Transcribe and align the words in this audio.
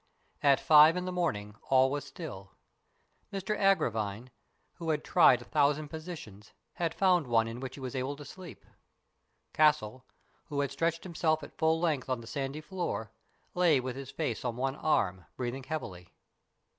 At 0.41 0.59
five 0.59 0.97
in 0.97 1.05
the 1.05 1.11
morning 1.11 1.53
all 1.69 1.91
was 1.91 2.05
still. 2.05 2.53
Mr 3.31 3.55
Agravine, 3.55 4.31
who 4.77 4.89
had 4.89 5.03
tried 5.03 5.43
a 5.43 5.45
thousand 5.45 5.89
positions, 5.89 6.53
had 6.73 6.95
found 6.95 7.27
one 7.27 7.47
in 7.47 7.59
which 7.59 7.75
he 7.75 7.81
was 7.81 7.95
able 7.95 8.15
to 8.15 8.25
sleep. 8.25 8.65
Castle, 9.53 10.03
who 10.45 10.61
had 10.61 10.71
stretched 10.71 11.03
himself 11.03 11.43
at 11.43 11.55
full 11.59 11.79
length 11.79 12.09
on 12.09 12.19
the 12.19 12.25
sandy 12.25 12.61
floor, 12.61 13.11
lay 13.53 13.79
with 13.79 13.95
his 13.95 14.09
face 14.09 14.43
on 14.43 14.55
one 14.55 14.75
arm, 14.75 15.25
breathing 15.37 15.65
heavily. 15.65 16.09